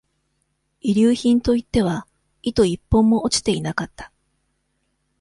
[0.79, 2.07] 遺留品といっては、
[2.41, 4.11] 糸一本も落ちていなかった。